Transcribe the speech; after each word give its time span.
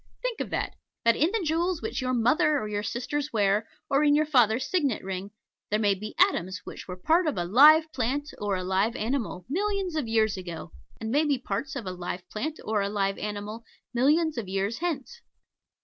Think 0.23 0.39
of 0.39 0.49
that 0.49 0.73
that 1.05 1.15
in 1.15 1.29
the 1.31 1.43
jewels 1.45 1.79
which 1.83 2.01
your 2.01 2.15
mother 2.15 2.57
or 2.57 2.67
your 2.67 2.81
sisters 2.81 3.31
wear, 3.31 3.69
or 3.87 4.03
in 4.03 4.15
your 4.15 4.25
father's 4.25 4.65
signet 4.67 5.03
ring, 5.03 5.29
there 5.69 5.77
may 5.77 5.93
be 5.93 6.15
atoms 6.19 6.61
which 6.63 6.87
were 6.87 6.95
part 6.97 7.27
of 7.27 7.37
a 7.37 7.45
live 7.45 7.83
plant, 7.93 8.33
or 8.39 8.55
a 8.55 8.63
live 8.63 8.95
animal, 8.95 9.45
millions 9.47 9.95
of 9.95 10.07
years 10.07 10.37
ago, 10.37 10.71
and 10.99 11.11
may 11.11 11.23
be 11.23 11.37
parts 11.37 11.75
of 11.75 11.85
a 11.85 11.91
live 11.91 12.27
plant 12.31 12.59
or 12.65 12.81
a 12.81 12.89
live 12.89 13.19
animal 13.19 13.63
millions 13.93 14.39
of 14.39 14.47
years 14.47 14.79
hence. 14.79 15.21